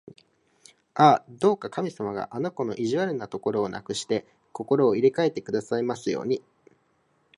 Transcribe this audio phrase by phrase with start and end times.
[0.95, 6.41] ああ、どうか神様があの子の意地悪なところをなくして、心を入れかえてくださいますように！